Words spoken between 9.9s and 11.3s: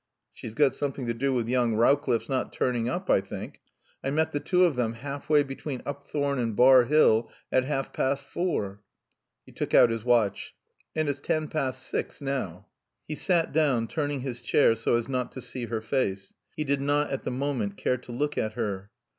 his watch. "And it's